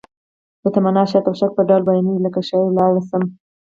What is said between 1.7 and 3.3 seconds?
بیانیږي لکه ښایي لاړ شم.